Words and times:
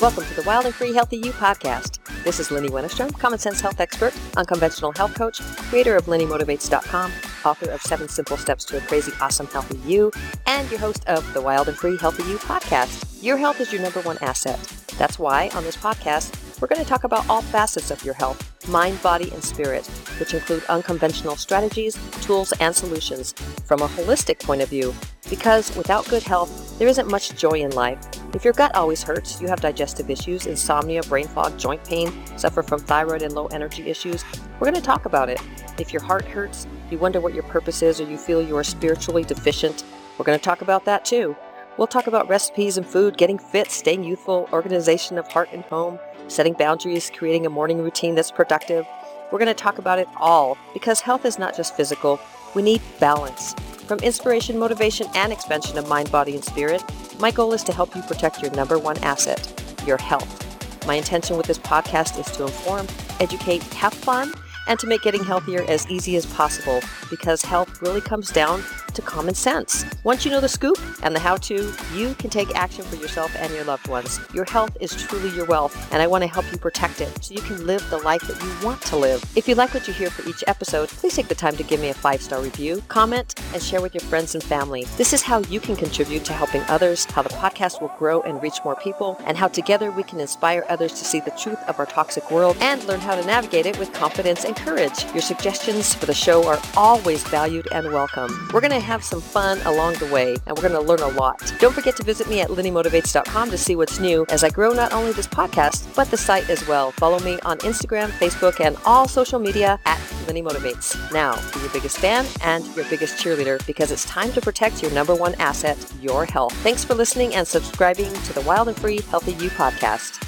Welcome 0.00 0.24
to 0.24 0.34
the 0.34 0.42
Wild 0.44 0.64
and 0.64 0.74
Free 0.74 0.94
Healthy 0.94 1.18
You 1.18 1.30
podcast. 1.32 1.98
This 2.24 2.40
is 2.40 2.50
Lenny 2.50 2.70
Wennerstrom, 2.70 3.12
common 3.18 3.38
sense 3.38 3.60
health 3.60 3.80
expert, 3.80 4.14
unconventional 4.34 4.92
health 4.92 5.14
coach, 5.14 5.40
creator 5.68 5.94
of 5.94 6.06
LennyMotivates.com, 6.06 7.12
author 7.44 7.70
of 7.70 7.82
Seven 7.82 8.08
Simple 8.08 8.38
Steps 8.38 8.64
to 8.64 8.78
a 8.78 8.80
Crazy 8.80 9.12
Awesome 9.20 9.46
Healthy 9.48 9.78
You, 9.86 10.10
and 10.46 10.70
your 10.70 10.80
host 10.80 11.06
of 11.06 11.30
the 11.34 11.42
Wild 11.42 11.68
and 11.68 11.76
Free 11.76 11.98
Healthy 11.98 12.22
You 12.22 12.38
podcast. 12.38 13.22
Your 13.22 13.36
health 13.36 13.60
is 13.60 13.74
your 13.74 13.82
number 13.82 14.00
one 14.00 14.16
asset. 14.22 14.58
That's 14.96 15.18
why 15.18 15.50
on 15.50 15.64
this 15.64 15.76
podcast, 15.76 16.34
we're 16.60 16.68
going 16.68 16.82
to 16.82 16.88
talk 16.88 17.04
about 17.04 17.28
all 17.28 17.42
facets 17.42 17.90
of 17.90 18.04
your 18.04 18.14
health 18.14 18.46
mind, 18.68 19.02
body, 19.02 19.30
and 19.32 19.42
spirit, 19.42 19.86
which 20.18 20.34
include 20.34 20.62
unconventional 20.64 21.34
strategies, 21.34 21.98
tools, 22.20 22.52
and 22.60 22.76
solutions 22.76 23.32
from 23.64 23.80
a 23.80 23.88
holistic 23.88 24.38
point 24.38 24.60
of 24.60 24.68
view. 24.68 24.94
Because 25.28 25.74
without 25.76 26.06
good 26.08 26.22
health, 26.22 26.78
there 26.78 26.86
isn't 26.88 27.10
much 27.10 27.34
joy 27.36 27.52
in 27.52 27.70
life. 27.70 27.98
If 28.34 28.44
your 28.44 28.52
gut 28.52 28.74
always 28.74 29.02
hurts, 29.02 29.40
you 29.40 29.48
have 29.48 29.60
digestive 29.60 30.10
issues, 30.10 30.46
insomnia, 30.46 31.02
brain 31.04 31.26
fog, 31.26 31.58
joint 31.58 31.82
pain, 31.84 32.12
suffer 32.36 32.62
from 32.62 32.80
thyroid 32.80 33.22
and 33.22 33.34
low 33.34 33.46
energy 33.46 33.88
issues, 33.88 34.24
we're 34.58 34.70
going 34.70 34.74
to 34.74 34.80
talk 34.80 35.06
about 35.06 35.30
it. 35.30 35.40
If 35.78 35.92
your 35.92 36.02
heart 36.02 36.24
hurts, 36.26 36.66
you 36.90 36.98
wonder 36.98 37.20
what 37.20 37.34
your 37.34 37.44
purpose 37.44 37.82
is, 37.82 38.00
or 38.00 38.04
you 38.04 38.18
feel 38.18 38.42
you 38.42 38.56
are 38.56 38.64
spiritually 38.64 39.24
deficient, 39.24 39.84
we're 40.18 40.26
going 40.26 40.38
to 40.38 40.44
talk 40.44 40.60
about 40.60 40.84
that 40.84 41.04
too. 41.04 41.34
We'll 41.78 41.86
talk 41.86 42.08
about 42.08 42.28
recipes 42.28 42.76
and 42.76 42.86
food, 42.86 43.16
getting 43.16 43.38
fit, 43.38 43.70
staying 43.70 44.04
youthful, 44.04 44.48
organization 44.52 45.16
of 45.16 45.26
heart 45.28 45.48
and 45.52 45.62
home, 45.64 45.98
setting 46.30 46.54
boundaries, 46.54 47.10
creating 47.14 47.46
a 47.46 47.50
morning 47.50 47.82
routine 47.82 48.14
that's 48.14 48.30
productive. 48.30 48.86
We're 49.30 49.38
going 49.38 49.46
to 49.46 49.54
talk 49.54 49.78
about 49.78 49.98
it 49.98 50.08
all 50.16 50.56
because 50.72 51.00
health 51.00 51.24
is 51.24 51.38
not 51.38 51.56
just 51.56 51.76
physical, 51.76 52.20
we 52.54 52.62
need 52.62 52.80
balance. 52.98 53.54
From 53.86 53.98
inspiration, 53.98 54.58
motivation, 54.58 55.08
and 55.14 55.32
expansion 55.32 55.76
of 55.76 55.88
mind, 55.88 56.10
body, 56.12 56.34
and 56.34 56.44
spirit, 56.44 56.82
my 57.18 57.30
goal 57.30 57.52
is 57.52 57.64
to 57.64 57.72
help 57.72 57.94
you 57.94 58.02
protect 58.02 58.40
your 58.40 58.50
number 58.52 58.78
one 58.78 58.96
asset, 58.98 59.52
your 59.86 59.98
health. 59.98 60.46
My 60.86 60.94
intention 60.94 61.36
with 61.36 61.46
this 61.46 61.58
podcast 61.58 62.18
is 62.18 62.26
to 62.36 62.44
inform, 62.44 62.86
educate, 63.18 63.62
have 63.74 63.92
fun, 63.92 64.32
and 64.66 64.78
to 64.78 64.86
make 64.86 65.02
getting 65.02 65.24
healthier 65.24 65.64
as 65.68 65.88
easy 65.90 66.16
as 66.16 66.26
possible 66.26 66.80
because 67.10 67.42
health 67.42 67.82
really 67.82 68.00
comes 68.00 68.30
down 68.30 68.62
to 68.94 69.02
common 69.02 69.34
sense. 69.34 69.84
Once 70.04 70.24
you 70.24 70.30
know 70.30 70.40
the 70.40 70.48
scoop 70.48 70.78
and 71.02 71.14
the 71.14 71.20
how 71.20 71.36
to, 71.36 71.72
you 71.94 72.14
can 72.14 72.30
take 72.30 72.54
action 72.54 72.84
for 72.84 72.96
yourself 72.96 73.34
and 73.36 73.52
your 73.54 73.64
loved 73.64 73.88
ones. 73.88 74.20
Your 74.34 74.44
health 74.44 74.76
is 74.80 74.94
truly 74.94 75.34
your 75.34 75.46
wealth, 75.46 75.74
and 75.92 76.02
I 76.02 76.06
want 76.06 76.22
to 76.22 76.28
help 76.28 76.50
you 76.52 76.58
protect 76.58 77.00
it 77.00 77.24
so 77.24 77.34
you 77.34 77.40
can 77.40 77.66
live 77.66 77.88
the 77.90 77.98
life 77.98 78.22
that 78.22 78.42
you 78.42 78.66
want 78.66 78.80
to 78.82 78.96
live. 78.96 79.24
If 79.36 79.48
you 79.48 79.54
like 79.54 79.74
what 79.74 79.86
you 79.86 79.94
hear 79.94 80.10
for 80.10 80.28
each 80.28 80.44
episode, 80.46 80.88
please 80.88 81.14
take 81.14 81.28
the 81.28 81.34
time 81.34 81.56
to 81.56 81.62
give 81.62 81.80
me 81.80 81.88
a 81.88 81.94
five 81.94 82.22
star 82.22 82.40
review, 82.42 82.82
comment, 82.88 83.34
and 83.52 83.62
share 83.62 83.80
with 83.80 83.94
your 83.94 84.02
friends 84.02 84.34
and 84.34 84.42
family. 84.42 84.84
This 84.96 85.12
is 85.12 85.22
how 85.22 85.40
you 85.40 85.60
can 85.60 85.76
contribute 85.76 86.24
to 86.24 86.32
helping 86.32 86.62
others, 86.62 87.04
how 87.06 87.22
the 87.22 87.28
podcast 87.30 87.80
will 87.80 87.94
grow 87.98 88.20
and 88.22 88.42
reach 88.42 88.60
more 88.64 88.76
people, 88.76 89.20
and 89.24 89.36
how 89.36 89.48
together 89.48 89.90
we 89.90 90.02
can 90.02 90.20
inspire 90.20 90.64
others 90.68 90.92
to 90.92 91.04
see 91.04 91.20
the 91.20 91.30
truth 91.32 91.58
of 91.68 91.78
our 91.78 91.86
toxic 91.86 92.30
world 92.30 92.56
and 92.60 92.82
learn 92.84 93.00
how 93.00 93.14
to 93.14 93.26
navigate 93.26 93.66
it 93.66 93.78
with 93.78 93.92
confidence 93.92 94.44
and 94.44 94.56
courage. 94.56 95.04
Your 95.12 95.22
suggestions 95.22 95.94
for 95.94 96.06
the 96.06 96.14
show 96.14 96.46
are 96.48 96.60
always 96.76 97.22
valued 97.24 97.68
and 97.72 97.92
welcome. 97.92 98.48
We're 98.52 98.60
going 98.60 98.70
to 98.72 98.79
have 98.80 99.04
some 99.04 99.20
fun 99.20 99.60
along 99.64 99.94
the 99.94 100.06
way, 100.06 100.36
and 100.46 100.56
we're 100.56 100.68
going 100.68 100.72
to 100.72 100.80
learn 100.80 101.00
a 101.00 101.08
lot. 101.16 101.52
Don't 101.58 101.74
forget 101.74 101.96
to 101.96 102.02
visit 102.02 102.28
me 102.28 102.40
at 102.40 102.48
lennymotivates.com 102.48 103.50
to 103.50 103.58
see 103.58 103.76
what's 103.76 103.98
new 104.00 104.26
as 104.28 104.44
I 104.44 104.50
grow 104.50 104.72
not 104.72 104.92
only 104.92 105.12
this 105.12 105.26
podcast, 105.26 105.94
but 105.94 106.10
the 106.10 106.16
site 106.16 106.48
as 106.50 106.66
well. 106.66 106.92
Follow 106.92 107.18
me 107.20 107.38
on 107.40 107.58
Instagram, 107.58 108.08
Facebook, 108.08 108.64
and 108.64 108.76
all 108.84 109.06
social 109.08 109.38
media 109.38 109.78
at 109.86 110.00
Lenny 110.26 110.42
Motivates. 110.42 110.96
Now, 111.12 111.36
be 111.52 111.60
your 111.60 111.70
biggest 111.70 111.98
fan 111.98 112.26
and 112.42 112.64
your 112.76 112.84
biggest 112.86 113.22
cheerleader 113.22 113.64
because 113.66 113.90
it's 113.90 114.04
time 114.04 114.32
to 114.32 114.40
protect 114.40 114.82
your 114.82 114.90
number 114.92 115.14
one 115.14 115.34
asset, 115.36 115.78
your 116.00 116.24
health. 116.24 116.52
Thanks 116.58 116.84
for 116.84 116.94
listening 116.94 117.34
and 117.34 117.46
subscribing 117.46 118.12
to 118.12 118.32
the 118.32 118.40
Wild 118.42 118.68
and 118.68 118.76
Free 118.76 119.00
Healthy 119.02 119.32
You 119.32 119.50
podcast. 119.50 120.22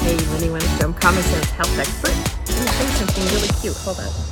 Hey, 0.00 0.16
Lenny 0.32 0.48
Wennerstrom, 0.48 0.98
Common 1.00 1.22
Sense 1.22 1.50
Health 1.50 1.78
Expert. 1.78 2.10
I'm 2.10 2.54
going 2.54 2.66
to 2.66 2.72
show 2.72 2.82
you 2.82 2.90
something 2.90 3.24
really 3.34 3.48
cute. 3.60 3.76
Hold 3.76 4.00
on. 4.00 4.29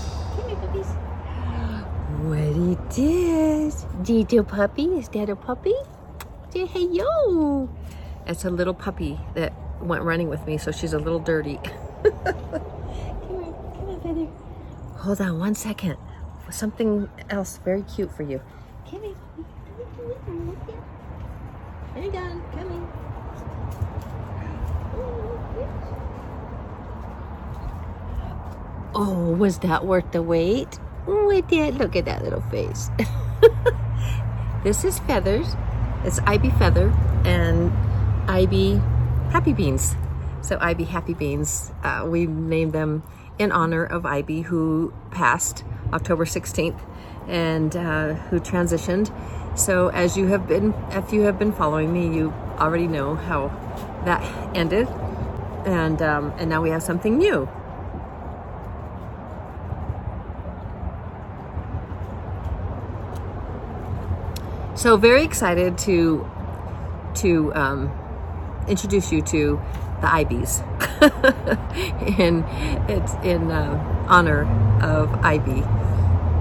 Come. 2.28 2.77
What 2.77 2.78
it 2.78 2.99
is? 2.99 3.87
Little 4.06 4.44
puppy? 4.44 4.84
Is 4.99 5.09
that 5.11 5.31
a 5.31 5.37
puppy? 5.37 5.75
Say 6.53 6.66
hey 6.66 6.87
yo. 6.91 7.69
It's 8.27 8.44
a 8.44 8.50
little 8.50 8.75
puppy 8.75 9.19
that 9.34 9.53
went 9.81 10.03
running 10.03 10.28
with 10.28 10.47
me, 10.47 10.59
so 10.59 10.71
she's 10.71 10.93
a 10.93 10.99
little 10.99 11.21
dirty. 11.21 11.59
come 12.03 12.12
on, 12.12 13.55
come 13.75 13.89
on, 13.89 14.00
feather. 14.03 14.27
Hold 14.99 15.21
on 15.21 15.39
one 15.39 15.55
second. 15.55 15.97
Something 16.50 17.09
else 17.31 17.59
very 17.65 17.83
cute 17.83 18.15
for 18.15 18.22
you. 18.22 18.43
Come 18.91 19.03
here, 19.03 19.15
puppy. 19.37 20.75
Hang 21.95 22.16
on, 22.16 22.43
coming. 22.53 22.89
Oh, 28.95 29.34
was 29.39 29.59
that 29.60 29.87
worth 29.87 30.10
the 30.12 30.22
wait? 30.22 30.78
It, 31.51 31.75
look 31.75 31.97
at 31.97 32.05
that 32.05 32.23
little 32.23 32.43
face. 32.43 32.91
this 34.65 34.85
is 34.85 34.99
Feathers. 35.01 35.57
It's 36.05 36.19
Ivy 36.21 36.51
Feather 36.51 36.93
and 37.25 37.73
Ivy 38.29 38.83
Happy 39.31 39.55
Beans. 39.55 39.95
So 40.43 40.59
Ivy 40.61 40.85
Happy 40.85 41.15
Beans, 41.15 41.73
uh, 41.83 42.05
we 42.07 42.27
named 42.27 42.75
them 42.75 43.03
in 43.39 43.51
honor 43.51 43.83
of 43.85 44.05
Ivy, 44.05 44.43
who 44.43 44.93
passed 45.11 45.65
October 45.93 46.27
16th 46.27 46.79
and 47.29 47.75
uh, 47.75 48.15
who 48.15 48.41
transitioned. 48.41 49.11
So 49.59 49.89
as 49.89 50.19
you 50.19 50.27
have 50.27 50.47
been, 50.47 50.75
if 50.91 51.13
you 51.15 51.23
have 51.23 51.39
been 51.39 51.53
following 51.53 51.93
me, 51.93 52.15
you 52.15 52.35
already 52.59 52.87
know 52.87 53.15
how 53.15 53.49
that 54.05 54.23
ended, 54.55 54.87
and 55.65 56.03
um, 56.03 56.35
and 56.37 56.51
now 56.51 56.61
we 56.61 56.71
have 56.71 56.83
something 56.83 57.17
new. 57.17 57.49
So 64.78 64.97
very 64.97 65.25
excited 65.25 65.77
to 65.78 66.25
to 67.16 67.53
um, 67.56 67.91
introduce 68.69 69.11
you 69.11 69.22
to 69.22 69.61
the 70.00 70.06
Ivies, 70.06 70.61
and 72.16 72.44
it's 72.89 73.12
in 73.25 73.50
uh, 73.50 74.06
honor 74.09 74.44
of 74.81 75.12
Ivy. 75.25 75.65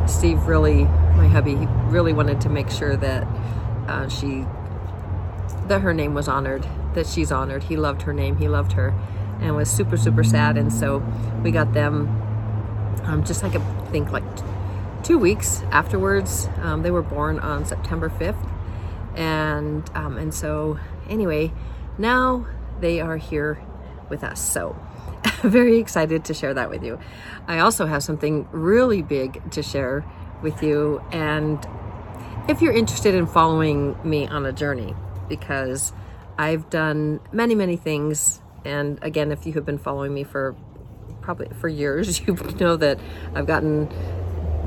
Steve 0.08 0.44
really, 0.44 0.84
my 1.16 1.28
hubby, 1.28 1.56
he 1.56 1.66
really 1.88 2.14
wanted 2.14 2.40
to 2.42 2.50
make 2.50 2.70
sure 2.70 2.96
that 2.96 3.28
uh, 3.88 4.08
she 4.08 4.46
that 5.66 5.82
her 5.82 5.96
name 5.96 6.14
was 6.14 6.28
honored, 6.28 6.64
that 6.94 7.08
she's 7.08 7.32
honored. 7.32 7.64
He 7.64 7.76
loved 7.76 8.04
her 8.04 8.14
name, 8.14 8.38
he 8.38 8.48
loved 8.48 8.74
her, 8.74 8.94
and 9.42 9.56
was 9.56 9.68
super 9.68 9.98
super 9.98 10.24
sad. 10.24 10.58
And 10.58 10.72
so 10.72 11.00
we 11.42 11.50
got 11.50 11.74
them 11.74 12.08
um, 13.06 13.24
just 13.24 13.42
like 13.42 13.56
I 13.56 13.86
think 13.86 14.12
like 14.12 14.24
two 15.08 15.18
weeks 15.18 15.64
afterwards. 15.72 16.50
Um, 16.62 16.82
they 16.82 16.92
were 16.92 17.02
born 17.02 17.40
on 17.40 17.64
September 17.64 18.10
5th. 18.10 18.36
And, 19.16 19.90
um, 19.96 20.18
and 20.18 20.34
so, 20.34 20.80
anyway, 21.08 21.54
now 21.98 22.46
they 22.82 23.00
are 23.00 23.16
here 23.16 23.58
with 24.10 24.22
us. 24.22 24.42
So, 24.42 24.76
very 25.44 25.78
excited 25.78 26.26
to 26.26 26.34
share 26.34 26.54
that 26.56 26.70
with 26.70 26.84
you. 26.84 27.00
I 27.48 27.60
also 27.60 27.86
have 27.86 28.04
something 28.04 28.50
really 28.52 29.02
big 29.02 29.50
to 29.52 29.64
share 29.64 30.04
with 30.42 30.62
you. 30.62 31.02
And 31.14 31.66
if 32.50 32.62
you're 32.62 32.74
interested 32.74 33.16
in 33.16 33.28
following 33.28 33.98
me 34.04 34.28
on 34.28 34.46
a 34.46 34.52
journey, 34.52 34.94
because 35.30 35.94
I've 36.38 36.70
done 36.70 37.22
many, 37.32 37.56
many 37.56 37.78
things. 37.78 38.42
And 38.66 39.00
again, 39.02 39.32
if 39.32 39.46
you 39.46 39.54
have 39.54 39.66
been 39.66 39.78
following 39.78 40.14
me 40.14 40.26
for 40.26 40.54
probably 41.22 41.48
for 41.62 41.70
years, 41.70 42.20
you 42.28 42.34
know 42.60 42.76
that 42.76 43.00
I've 43.34 43.48
gotten 43.48 43.90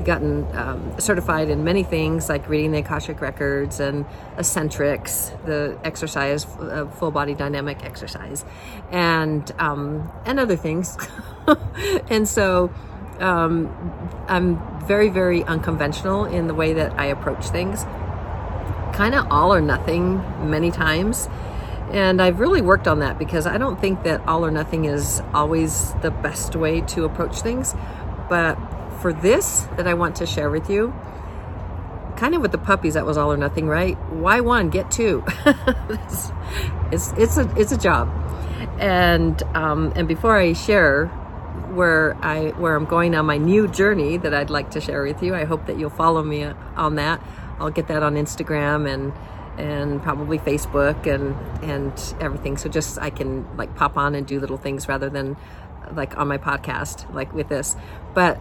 gotten 0.05 0.45
um, 0.55 0.99
certified 0.99 1.49
in 1.49 1.63
many 1.63 1.83
things 1.83 2.29
like 2.29 2.47
reading 2.49 2.71
the 2.71 2.79
Akashic 2.79 3.21
Records 3.21 3.79
and 3.79 4.05
Essentrics, 4.37 5.31
the 5.45 5.77
exercise, 5.83 6.45
uh, 6.45 6.87
full 6.97 7.11
body 7.11 7.33
dynamic 7.33 7.83
exercise, 7.83 8.45
and 8.91 9.51
um, 9.59 10.11
and 10.25 10.39
other 10.39 10.55
things. 10.55 10.97
and 12.09 12.27
so 12.27 12.71
um, 13.21 13.69
I'm 14.27 14.59
very, 14.87 15.09
very 15.09 15.43
unconventional 15.43 16.25
in 16.25 16.47
the 16.47 16.53
way 16.53 16.73
that 16.73 16.99
I 16.99 17.05
approach 17.05 17.49
things. 17.49 17.83
Kind 18.93 19.15
of 19.15 19.27
all 19.31 19.53
or 19.53 19.61
nothing 19.61 20.17
many 20.49 20.71
times. 20.71 21.29
And 21.91 22.21
I've 22.21 22.39
really 22.39 22.61
worked 22.61 22.87
on 22.87 22.99
that 22.99 23.19
because 23.19 23.45
I 23.45 23.57
don't 23.57 23.79
think 23.79 24.03
that 24.03 24.25
all 24.27 24.45
or 24.45 24.51
nothing 24.51 24.85
is 24.85 25.21
always 25.33 25.93
the 25.95 26.09
best 26.09 26.55
way 26.55 26.81
to 26.81 27.05
approach 27.05 27.41
things. 27.41 27.75
But 28.29 28.57
for 29.01 29.13
this 29.13 29.61
that 29.77 29.87
I 29.87 29.93
want 29.93 30.15
to 30.17 30.25
share 30.25 30.49
with 30.49 30.69
you, 30.69 30.93
kind 32.17 32.35
of 32.35 32.41
with 32.41 32.51
the 32.51 32.57
puppies, 32.57 32.93
that 32.93 33.05
was 33.05 33.17
all 33.17 33.31
or 33.31 33.37
nothing, 33.37 33.67
right? 33.67 33.95
Why 34.11 34.39
one, 34.41 34.69
get 34.69 34.91
two? 34.91 35.23
it's, 36.91 37.11
it's, 37.17 37.37
a, 37.37 37.51
it's 37.57 37.71
a 37.71 37.77
job. 37.77 38.09
And, 38.79 39.41
um, 39.55 39.91
and 39.95 40.07
before 40.07 40.37
I 40.37 40.53
share 40.53 41.11
where 41.73 42.17
I 42.21 42.49
where 42.51 42.75
I'm 42.75 42.85
going 42.85 43.15
on 43.15 43.25
my 43.25 43.37
new 43.37 43.67
journey 43.67 44.17
that 44.17 44.33
I'd 44.33 44.49
like 44.49 44.71
to 44.71 44.81
share 44.81 45.03
with 45.03 45.23
you. 45.23 45.33
I 45.35 45.45
hope 45.45 45.65
that 45.67 45.77
you'll 45.77 45.89
follow 45.89 46.23
me 46.23 46.43
on 46.43 46.95
that. 46.95 47.21
I'll 47.59 47.71
get 47.71 47.87
that 47.87 48.03
on 48.03 48.15
Instagram 48.15 48.91
and 48.91 49.13
and 49.57 50.01
probably 50.01 50.39
Facebook 50.39 51.05
and 51.07 51.35
and 51.63 52.15
everything. 52.19 52.57
So 52.57 52.69
just 52.69 52.99
I 52.99 53.09
can 53.09 53.45
like 53.57 53.75
pop 53.75 53.97
on 53.97 54.15
and 54.15 54.25
do 54.25 54.39
little 54.39 54.57
things 54.57 54.87
rather 54.87 55.09
than 55.09 55.37
like 55.93 56.17
on 56.17 56.27
my 56.27 56.37
podcast 56.37 57.11
like 57.13 57.33
with 57.33 57.49
this. 57.49 57.75
But 58.13 58.39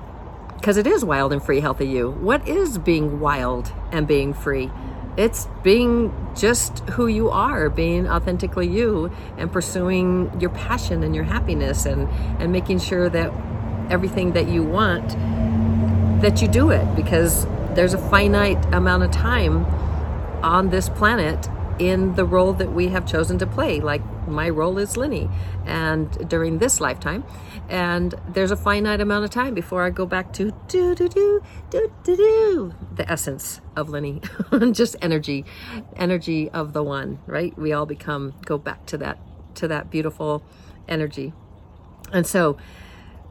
because 0.61 0.77
it 0.77 0.87
is 0.87 1.03
wild 1.03 1.33
and 1.33 1.43
free 1.43 1.61
healthy 1.61 1.87
you. 1.87 2.11
What 2.11 2.47
is 2.47 2.77
being 2.77 3.19
wild 3.19 3.73
and 3.93 4.07
being 4.07 4.35
free? 4.35 4.71
It's 5.17 5.49
being 5.63 6.15
just 6.37 6.81
who 6.91 7.07
you 7.07 7.31
are, 7.31 7.71
being 7.71 8.07
authentically 8.07 8.69
you 8.69 9.11
and 9.39 9.51
pursuing 9.51 10.39
your 10.39 10.51
passion 10.51 11.03
and 11.03 11.15
your 11.15 11.25
happiness 11.25 11.87
and 11.87 12.09
and 12.39 12.53
making 12.53 12.79
sure 12.79 13.09
that 13.09 13.33
everything 13.91 14.33
that 14.33 14.49
you 14.49 14.63
want 14.63 15.09
that 16.21 16.43
you 16.43 16.49
do 16.49 16.69
it 16.69 16.95
because 16.95 17.47
there's 17.75 17.95
a 17.95 18.11
finite 18.11 18.63
amount 18.75 19.03
of 19.03 19.11
time 19.11 19.65
on 20.45 20.69
this 20.69 20.91
planet 20.91 21.49
in 21.81 22.15
the 22.15 22.25
role 22.27 22.53
that 22.53 22.73
we 22.73 22.89
have 22.89 23.07
chosen 23.07 23.39
to 23.39 23.47
play. 23.47 23.81
Like 23.81 24.03
my 24.29 24.51
role 24.51 24.79
is 24.79 24.97
Lenny, 24.97 25.29
and 25.67 26.29
during 26.29 26.59
this 26.59 26.79
lifetime, 26.81 27.25
and 27.69 28.15
there's 28.29 28.51
a 28.51 28.57
finite 28.57 29.01
amount 29.01 29.25
of 29.25 29.31
time 29.31 29.55
before 29.55 29.83
I 29.83 29.91
go 29.91 30.05
back 30.07 30.33
to 30.35 30.53
do 30.69 30.95
do 30.95 31.09
do 31.09 31.43
do 31.71 31.91
do 32.05 32.17
do 32.17 32.75
the 32.95 33.11
essence 33.11 33.63
of 33.75 33.89
Lenny, 33.89 34.21
just 34.73 34.95
energy, 35.01 35.47
energy 35.97 36.51
of 36.51 36.75
the 36.75 36.83
one. 36.83 37.19
Right? 37.27 37.59
We 37.59 37.73
all 37.73 37.87
become 37.87 38.35
go 38.45 38.59
back 38.59 38.85
to 38.87 38.99
that 38.99 39.19
to 39.57 39.67
that 39.67 39.91
beautiful 39.91 40.45
energy, 40.87 41.33
and 42.13 42.27
so. 42.27 42.57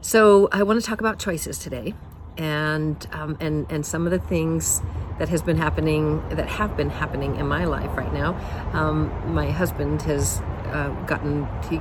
So 0.02 0.48
I 0.50 0.62
want 0.62 0.80
to 0.80 0.86
talk 0.86 1.00
about 1.00 1.18
choices 1.18 1.58
today, 1.58 1.92
and 2.40 3.06
um, 3.12 3.36
and 3.38 3.70
and 3.70 3.84
some 3.84 4.06
of 4.06 4.10
the 4.10 4.18
things 4.18 4.80
that 5.18 5.28
has 5.28 5.42
been 5.42 5.58
happening 5.58 6.26
that 6.30 6.48
have 6.48 6.74
been 6.76 6.88
happening 6.88 7.36
in 7.36 7.46
my 7.46 7.66
life 7.66 7.94
right 7.96 8.12
now. 8.12 8.34
Um, 8.72 9.12
my 9.34 9.50
husband 9.50 10.00
has 10.02 10.40
uh, 10.72 10.88
gotten 11.06 11.46
he 11.68 11.80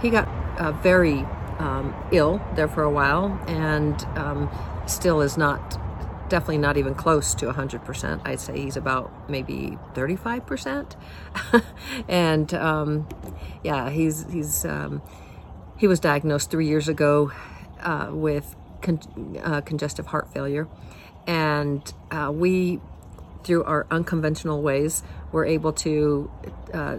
he 0.00 0.10
got 0.10 0.28
uh, 0.58 0.70
very 0.70 1.26
um, 1.58 1.92
ill 2.12 2.40
there 2.54 2.68
for 2.68 2.84
a 2.84 2.90
while 2.90 3.38
and 3.48 4.00
um, 4.16 4.48
still 4.86 5.20
is 5.20 5.36
not 5.36 5.80
definitely 6.28 6.58
not 6.58 6.76
even 6.76 6.94
close 6.94 7.34
to 7.36 7.46
100%. 7.46 8.20
I'd 8.24 8.40
say 8.40 8.60
he's 8.60 8.76
about 8.76 9.28
maybe 9.30 9.78
35%. 9.94 10.96
and 12.08 12.54
um, 12.54 13.08
yeah, 13.64 13.90
he's 13.90 14.30
he's 14.30 14.64
um, 14.64 15.02
he 15.76 15.88
was 15.88 15.98
diagnosed 15.98 16.52
three 16.52 16.68
years 16.68 16.88
ago 16.88 17.32
uh, 17.80 18.10
with 18.12 18.54
con- 18.86 19.36
uh, 19.42 19.60
congestive 19.62 20.06
heart 20.06 20.32
failure, 20.32 20.68
and 21.26 21.92
uh, 22.10 22.30
we, 22.32 22.80
through 23.42 23.64
our 23.64 23.86
unconventional 23.90 24.62
ways, 24.62 25.02
were 25.32 25.44
able 25.44 25.72
to 25.72 26.30
uh, 26.72 26.98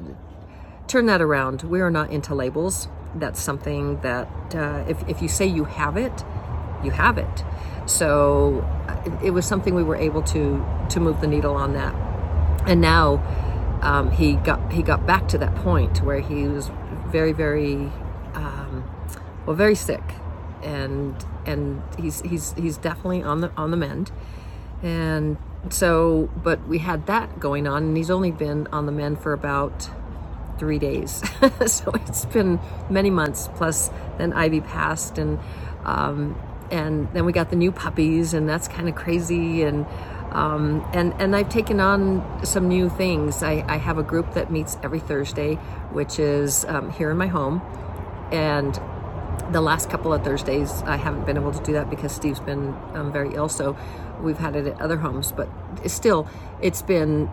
turn 0.87 1.05
that 1.07 1.21
around. 1.21 1.63
We 1.63 1.79
are 1.81 1.89
not 1.89 2.11
into 2.11 2.35
labels. 2.35 2.89
That's 3.15 3.41
something 3.41 4.01
that 4.01 4.27
uh, 4.53 4.83
if, 4.87 5.07
if 5.07 5.21
you 5.21 5.29
say 5.29 5.45
you 5.47 5.63
have 5.63 5.97
it, 5.97 6.23
you 6.83 6.91
have 6.91 7.17
it. 7.17 7.43
So 7.85 8.67
it, 9.05 9.27
it, 9.27 9.31
was 9.31 9.45
something 9.45 9.73
we 9.73 9.83
were 9.83 9.95
able 9.95 10.21
to 10.23 10.63
to 10.89 10.99
move 10.99 11.21
the 11.21 11.27
needle 11.27 11.55
on 11.55 11.73
that. 11.73 11.95
And 12.67 12.81
now 12.81 13.23
um, 13.81 14.11
he 14.11 14.33
got 14.33 14.73
he 14.73 14.83
got 14.83 15.07
back 15.07 15.29
to 15.29 15.37
that 15.37 15.55
point 15.55 16.01
where 16.03 16.19
he 16.19 16.47
was 16.47 16.69
very 17.07 17.31
very 17.31 17.75
um, 18.33 18.83
well 19.45 19.55
very 19.55 19.75
sick 19.75 20.03
and 20.63 21.25
and 21.45 21.81
he's 21.99 22.21
he's 22.21 22.53
he's 22.53 22.77
definitely 22.77 23.23
on 23.23 23.41
the 23.41 23.51
on 23.57 23.71
the 23.71 23.77
mend 23.77 24.11
and 24.81 25.37
so 25.69 26.29
but 26.43 26.65
we 26.67 26.79
had 26.79 27.05
that 27.07 27.39
going 27.39 27.67
on 27.67 27.83
and 27.83 27.97
he's 27.97 28.11
only 28.11 28.31
been 28.31 28.67
on 28.67 28.85
the 28.85 28.91
mend 28.91 29.19
for 29.19 29.33
about 29.33 29.89
three 30.59 30.79
days 30.79 31.23
so 31.65 31.91
it's 31.93 32.25
been 32.25 32.59
many 32.89 33.09
months 33.09 33.49
plus 33.55 33.89
then 34.17 34.33
ivy 34.33 34.61
passed 34.61 35.17
and 35.17 35.39
um, 35.85 36.35
and 36.71 37.11
then 37.13 37.25
we 37.25 37.31
got 37.31 37.49
the 37.49 37.55
new 37.55 37.71
puppies 37.71 38.33
and 38.33 38.49
that's 38.49 38.67
kind 38.67 38.89
of 38.89 38.95
crazy 38.95 39.63
and 39.63 39.85
um, 40.31 40.87
and 40.93 41.13
and 41.19 41.35
I've 41.35 41.49
taken 41.49 41.79
on 41.79 42.45
some 42.45 42.67
new 42.67 42.89
things. 42.89 43.41
I, 43.41 43.63
I, 43.67 43.77
have 43.77 43.97
a 43.97 44.03
group 44.03 44.33
that 44.33 44.51
meets 44.51 44.77
every 44.83 44.99
Thursday, 44.99 45.55
which 45.93 46.19
is 46.19 46.65
um, 46.65 46.91
here 46.91 47.09
in 47.09 47.17
my 47.17 47.27
home, 47.27 47.61
and 48.31 48.79
the 49.51 49.61
last 49.61 49.89
couple 49.89 50.13
of 50.13 50.23
Thursdays, 50.23 50.81
I 50.83 50.97
haven't 50.97 51.25
been 51.25 51.37
able 51.37 51.53
to 51.53 51.63
do 51.63 51.73
that 51.73 51.89
because 51.89 52.11
Steve's 52.11 52.39
been 52.39 52.75
um, 52.93 53.11
very 53.11 53.33
ill. 53.33 53.49
So 53.49 53.77
we've 54.21 54.37
had 54.37 54.55
it 54.55 54.67
at 54.67 54.81
other 54.81 54.97
homes, 54.97 55.31
but 55.31 55.47
still, 55.87 56.27
it's 56.61 56.81
been, 56.81 57.29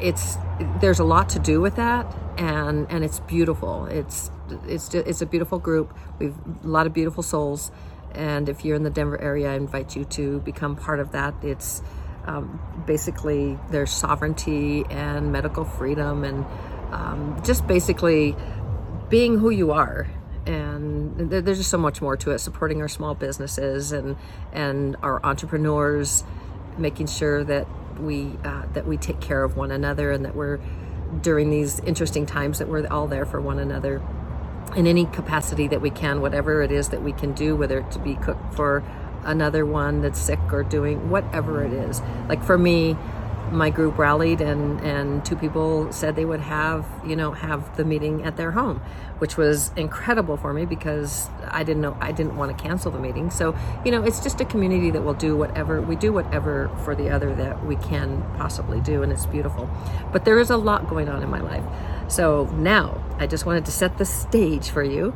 it's 0.00 0.36
there's 0.80 0.98
a 0.98 1.04
lot 1.04 1.28
to 1.30 1.38
do 1.38 1.60
with 1.60 1.76
that, 1.76 2.06
and 2.36 2.86
and 2.90 3.04
it's 3.04 3.20
beautiful. 3.20 3.86
It's 3.86 4.30
it's 4.66 4.94
it's 4.94 5.22
a 5.22 5.26
beautiful 5.26 5.58
group. 5.58 5.96
We've 6.18 6.34
a 6.64 6.66
lot 6.66 6.86
of 6.86 6.92
beautiful 6.92 7.22
souls, 7.22 7.70
and 8.12 8.48
if 8.48 8.64
you're 8.64 8.76
in 8.76 8.82
the 8.82 8.90
Denver 8.90 9.20
area, 9.20 9.52
I 9.52 9.54
invite 9.54 9.94
you 9.94 10.04
to 10.06 10.40
become 10.40 10.76
part 10.76 11.00
of 11.00 11.12
that. 11.12 11.34
It's 11.42 11.82
um, 12.24 12.60
basically 12.86 13.58
there's 13.70 13.90
sovereignty 13.90 14.84
and 14.90 15.32
medical 15.32 15.64
freedom, 15.64 16.24
and 16.24 16.44
um, 16.92 17.40
just 17.44 17.66
basically 17.66 18.34
being 19.08 19.38
who 19.38 19.50
you 19.50 19.72
are 19.72 20.08
and 20.46 21.30
there's 21.30 21.58
just 21.58 21.70
so 21.70 21.78
much 21.78 22.02
more 22.02 22.16
to 22.16 22.30
it 22.30 22.38
supporting 22.38 22.80
our 22.80 22.88
small 22.88 23.14
businesses 23.14 23.92
and 23.92 24.16
and 24.52 24.96
our 25.02 25.24
entrepreneurs 25.24 26.24
making 26.78 27.06
sure 27.06 27.44
that 27.44 27.66
we 28.00 28.32
uh, 28.44 28.64
that 28.72 28.86
we 28.86 28.96
take 28.96 29.20
care 29.20 29.44
of 29.44 29.56
one 29.56 29.70
another 29.70 30.10
and 30.10 30.24
that 30.24 30.34
we're 30.34 30.58
during 31.20 31.50
these 31.50 31.78
interesting 31.80 32.26
times 32.26 32.58
that 32.58 32.68
we're 32.68 32.86
all 32.88 33.06
there 33.06 33.26
for 33.26 33.40
one 33.40 33.58
another 33.58 34.02
in 34.74 34.86
any 34.86 35.04
capacity 35.06 35.68
that 35.68 35.80
we 35.80 35.90
can 35.90 36.20
whatever 36.20 36.62
it 36.62 36.72
is 36.72 36.88
that 36.88 37.02
we 37.02 37.12
can 37.12 37.32
do 37.32 37.54
whether 37.54 37.80
it 37.80 37.90
to 37.90 37.98
be 37.98 38.14
cooked 38.16 38.54
for 38.54 38.82
another 39.24 39.64
one 39.64 40.00
that's 40.02 40.20
sick 40.20 40.40
or 40.50 40.62
doing 40.62 41.10
whatever 41.10 41.64
it 41.64 41.72
is. 41.72 42.00
Like 42.28 42.42
for 42.42 42.58
me 42.58 42.96
my 43.52 43.70
group 43.70 43.98
rallied 43.98 44.40
and 44.40 44.80
and 44.80 45.24
two 45.24 45.36
people 45.36 45.92
said 45.92 46.16
they 46.16 46.24
would 46.24 46.40
have 46.40 46.86
you 47.06 47.14
know 47.14 47.32
have 47.32 47.76
the 47.76 47.84
meeting 47.84 48.22
at 48.24 48.36
their 48.36 48.52
home 48.52 48.80
which 49.18 49.36
was 49.36 49.70
incredible 49.76 50.36
for 50.36 50.52
me 50.52 50.64
because 50.64 51.28
i 51.48 51.62
didn't 51.62 51.82
know 51.82 51.96
i 52.00 52.10
didn't 52.10 52.36
want 52.36 52.56
to 52.56 52.62
cancel 52.62 52.90
the 52.90 52.98
meeting. 52.98 53.30
So 53.30 53.54
you 53.84 53.90
know 53.92 54.02
it's 54.02 54.20
just 54.20 54.40
a 54.40 54.44
community 54.44 54.90
that 54.90 55.02
will 55.02 55.14
do 55.14 55.36
whatever 55.36 55.80
we 55.80 55.96
do 55.96 56.12
whatever 56.12 56.70
for 56.84 56.94
the 56.94 57.10
other 57.10 57.34
that 57.34 57.64
we 57.64 57.76
can 57.76 58.22
possibly 58.36 58.80
do 58.80 59.02
and 59.02 59.12
it's 59.12 59.26
beautiful. 59.26 59.70
But 60.12 60.24
there 60.24 60.38
is 60.38 60.50
a 60.50 60.56
lot 60.56 60.88
going 60.88 61.08
on 61.08 61.22
in 61.22 61.30
my 61.30 61.40
life. 61.40 61.64
So 62.08 62.46
now 62.54 63.04
i 63.18 63.26
just 63.26 63.46
wanted 63.46 63.64
to 63.66 63.70
set 63.70 63.98
the 63.98 64.04
stage 64.04 64.70
for 64.70 64.82
you 64.82 65.14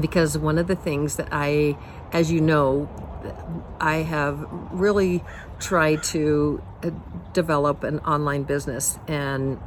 because 0.00 0.36
one 0.36 0.58
of 0.58 0.66
the 0.66 0.76
things 0.76 1.16
that 1.16 1.28
i 1.32 1.76
as 2.12 2.30
you 2.32 2.40
know 2.40 2.88
I 3.80 3.96
have 3.96 4.46
really 4.70 5.24
tried 5.58 6.02
to 6.04 6.62
uh, 6.82 6.90
develop 7.32 7.82
an 7.84 8.00
online 8.00 8.42
business 8.42 8.98
and 9.08 9.58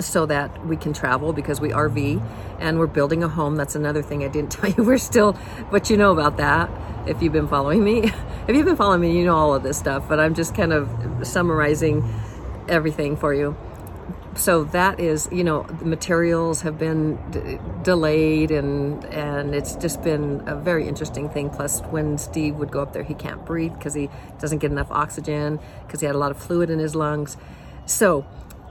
so 0.00 0.24
that 0.26 0.66
we 0.66 0.76
can 0.76 0.92
travel 0.92 1.32
because 1.32 1.60
we 1.60 1.70
RV 1.70 2.22
and 2.58 2.78
we're 2.78 2.86
building 2.86 3.22
a 3.22 3.28
home. 3.28 3.56
That's 3.56 3.74
another 3.74 4.02
thing 4.02 4.24
I 4.24 4.28
didn't 4.28 4.52
tell 4.52 4.70
you. 4.70 4.82
We're 4.82 4.98
still, 4.98 5.36
but 5.70 5.90
you 5.90 5.96
know 5.96 6.12
about 6.12 6.36
that 6.38 6.70
if 7.06 7.22
you've 7.22 7.32
been 7.32 7.48
following 7.48 7.82
me. 7.84 8.04
if 8.48 8.56
you've 8.56 8.66
been 8.66 8.76
following 8.76 9.00
me, 9.00 9.16
you 9.18 9.24
know 9.24 9.36
all 9.36 9.54
of 9.54 9.62
this 9.62 9.78
stuff, 9.78 10.04
but 10.08 10.20
I'm 10.20 10.34
just 10.34 10.54
kind 10.54 10.72
of 10.72 11.26
summarizing 11.26 12.08
everything 12.68 13.16
for 13.16 13.34
you 13.34 13.56
so 14.36 14.64
that 14.64 15.00
is 15.00 15.28
you 15.32 15.42
know 15.42 15.64
the 15.64 15.84
materials 15.84 16.62
have 16.62 16.78
been 16.78 17.18
d- 17.30 17.58
delayed 17.82 18.50
and 18.50 19.04
and 19.06 19.54
it's 19.54 19.74
just 19.76 20.02
been 20.02 20.42
a 20.46 20.54
very 20.54 20.86
interesting 20.86 21.28
thing. 21.28 21.50
Plus 21.50 21.80
when 21.90 22.16
steve 22.16 22.54
would 22.56 22.70
go 22.70 22.80
up 22.80 22.92
there 22.92 23.02
he 23.02 23.14
can't 23.14 23.44
breathe 23.44 23.72
because 23.74 23.94
he 23.94 24.08
doesn't 24.38 24.58
get 24.58 24.70
enough 24.70 24.90
oxygen 24.90 25.58
because 25.86 26.00
he 26.00 26.06
had 26.06 26.14
a 26.14 26.18
lot 26.18 26.30
of 26.30 26.38
fluid 26.38 26.70
in 26.70 26.78
his 26.78 26.94
lungs. 26.94 27.36
So 27.86 28.24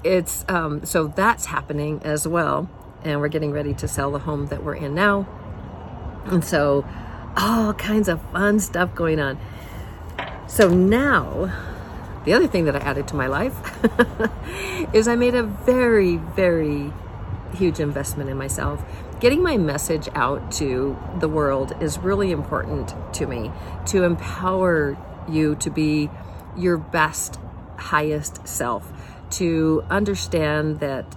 it's 0.03 0.45
um, 0.47 0.85
so 0.85 1.07
that's 1.07 1.45
happening 1.45 2.01
as 2.03 2.27
well 2.27 2.69
and 3.03 3.19
we're 3.19 3.27
getting 3.27 3.51
ready 3.51 3.73
to 3.73 3.87
sell 3.87 4.11
the 4.11 4.19
home 4.19 4.47
that 4.47 4.63
we're 4.63 4.75
in 4.75 4.93
now. 4.93 5.27
And 6.25 6.43
so 6.43 6.85
all 7.37 7.73
kinds 7.73 8.07
of 8.07 8.21
fun 8.31 8.59
stuff 8.59 8.93
going 8.93 9.19
on. 9.19 9.39
So 10.47 10.67
now 10.67 11.51
the 12.29 12.35
other 12.35 12.45
thing 12.45 12.65
that 12.65 12.75
I 12.75 12.79
added 12.81 13.07
to 13.07 13.15
my 13.15 13.25
life 13.25 13.55
is 14.93 15.07
I 15.07 15.15
made 15.15 15.33
a 15.33 15.41
very, 15.41 16.17
very 16.17 16.93
huge 17.55 17.79
investment 17.79 18.29
in 18.29 18.37
myself. 18.37 18.85
Getting 19.19 19.41
my 19.41 19.57
message 19.57 20.07
out 20.13 20.51
to 20.51 20.95
the 21.19 21.27
world 21.27 21.73
is 21.81 21.97
really 21.97 22.31
important 22.31 22.93
to 23.15 23.25
me 23.25 23.51
to 23.87 24.03
empower 24.03 24.95
you 25.27 25.55
to 25.55 25.71
be 25.71 26.11
your 26.55 26.77
best, 26.77 27.39
highest 27.77 28.47
self, 28.47 28.93
to 29.31 29.83
understand 29.89 30.81
that 30.81 31.07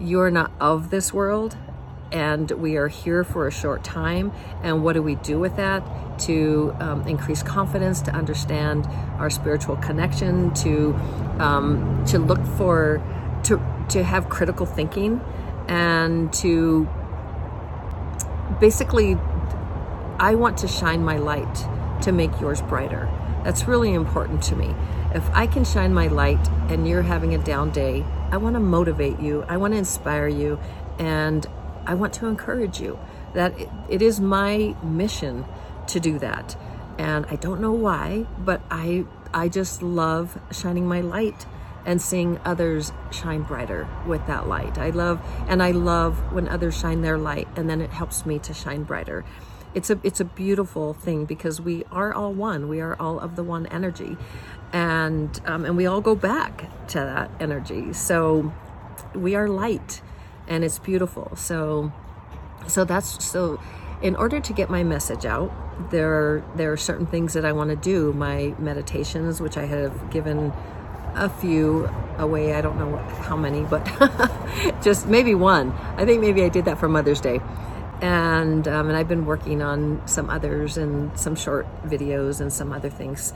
you're 0.00 0.32
not 0.32 0.50
of 0.58 0.90
this 0.90 1.12
world 1.12 1.56
and 2.12 2.50
we 2.52 2.76
are 2.76 2.88
here 2.88 3.24
for 3.24 3.46
a 3.46 3.50
short 3.50 3.82
time. 3.82 4.32
And 4.62 4.84
what 4.84 4.92
do 4.92 5.02
we 5.02 5.16
do 5.16 5.40
with 5.40 5.56
that? 5.56 5.82
To 6.20 6.76
um, 6.78 7.08
increase 7.08 7.42
confidence, 7.42 8.02
to 8.02 8.12
understand 8.12 8.86
our 9.18 9.30
spiritual 9.30 9.76
connection, 9.76 10.52
to 10.54 10.94
um, 11.38 12.04
to 12.06 12.18
look 12.18 12.44
for, 12.56 13.02
to 13.44 13.60
to 13.88 14.04
have 14.04 14.28
critical 14.28 14.66
thinking, 14.66 15.20
and 15.68 16.32
to 16.34 16.88
basically, 18.60 19.16
I 20.18 20.34
want 20.34 20.58
to 20.58 20.68
shine 20.68 21.02
my 21.02 21.16
light 21.16 21.66
to 22.02 22.12
make 22.12 22.40
yours 22.40 22.60
brighter. 22.62 23.08
That's 23.44 23.66
really 23.66 23.92
important 23.92 24.42
to 24.44 24.56
me. 24.56 24.74
If 25.14 25.28
I 25.30 25.46
can 25.46 25.64
shine 25.64 25.92
my 25.92 26.06
light 26.06 26.48
and 26.68 26.86
you're 26.86 27.02
having 27.02 27.34
a 27.34 27.38
down 27.38 27.70
day, 27.70 28.04
I 28.30 28.36
want 28.36 28.54
to 28.54 28.60
motivate 28.60 29.18
you, 29.18 29.44
I 29.48 29.56
want 29.56 29.74
to 29.74 29.78
inspire 29.78 30.28
you, 30.28 30.60
and 30.98 31.46
I 31.86 31.94
want 31.94 32.12
to 32.14 32.26
encourage 32.26 32.80
you 32.80 32.98
that 33.34 33.54
it 33.88 34.02
is 34.02 34.20
my 34.20 34.74
mission 34.82 35.44
to 35.88 36.00
do 36.00 36.18
that. 36.18 36.56
And 36.98 37.26
I 37.26 37.36
don't 37.36 37.60
know 37.60 37.72
why, 37.72 38.26
but 38.38 38.62
I 38.70 39.04
I 39.34 39.48
just 39.48 39.82
love 39.82 40.38
shining 40.50 40.86
my 40.86 41.00
light 41.00 41.46
and 41.84 42.00
seeing 42.00 42.38
others 42.44 42.92
shine 43.10 43.42
brighter 43.42 43.88
with 44.06 44.24
that 44.26 44.46
light. 44.46 44.78
I 44.78 44.90
love 44.90 45.20
and 45.48 45.62
I 45.62 45.72
love 45.72 46.32
when 46.32 46.48
others 46.48 46.78
shine 46.78 47.02
their 47.02 47.18
light 47.18 47.48
and 47.56 47.68
then 47.68 47.80
it 47.80 47.90
helps 47.90 48.26
me 48.26 48.38
to 48.40 48.54
shine 48.54 48.84
brighter. 48.84 49.24
It's 49.74 49.88
a 49.88 49.98
it's 50.02 50.20
a 50.20 50.24
beautiful 50.24 50.92
thing 50.92 51.24
because 51.24 51.60
we 51.60 51.84
are 51.90 52.12
all 52.12 52.32
one. 52.32 52.68
We 52.68 52.80
are 52.80 52.94
all 53.00 53.18
of 53.18 53.36
the 53.36 53.42
one 53.42 53.64
energy, 53.66 54.18
and 54.70 55.40
um, 55.46 55.64
and 55.64 55.78
we 55.78 55.86
all 55.86 56.02
go 56.02 56.14
back 56.14 56.88
to 56.88 56.98
that 56.98 57.30
energy. 57.40 57.94
So 57.94 58.52
we 59.14 59.34
are 59.34 59.48
light 59.48 60.02
and 60.52 60.64
it's 60.64 60.78
beautiful. 60.78 61.34
So, 61.34 61.90
so 62.68 62.84
that's 62.84 63.24
so. 63.24 63.58
In 64.02 64.16
order 64.16 64.38
to 64.40 64.52
get 64.52 64.68
my 64.68 64.82
message 64.82 65.24
out, 65.24 65.50
there 65.90 66.12
are, 66.12 66.44
there 66.56 66.72
are 66.72 66.76
certain 66.76 67.06
things 67.06 67.32
that 67.34 67.44
I 67.44 67.52
want 67.52 67.70
to 67.70 67.76
do. 67.76 68.12
My 68.12 68.54
meditations, 68.58 69.40
which 69.40 69.56
I 69.56 69.64
have 69.64 70.10
given 70.10 70.52
a 71.14 71.30
few 71.30 71.88
away. 72.18 72.52
I 72.52 72.60
don't 72.60 72.78
know 72.78 72.96
how 72.96 73.36
many, 73.36 73.62
but 73.62 73.82
just 74.82 75.06
maybe 75.06 75.34
one. 75.34 75.72
I 75.96 76.04
think 76.04 76.20
maybe 76.20 76.42
I 76.42 76.50
did 76.50 76.66
that 76.66 76.78
for 76.78 76.88
Mother's 76.88 77.20
Day. 77.20 77.40
And 78.02 78.66
um, 78.68 78.88
and 78.88 78.96
I've 78.96 79.08
been 79.08 79.24
working 79.24 79.62
on 79.62 80.06
some 80.06 80.28
others 80.28 80.76
and 80.76 81.16
some 81.18 81.36
short 81.36 81.66
videos 81.86 82.40
and 82.40 82.52
some 82.52 82.72
other 82.72 82.90
things. 82.90 83.32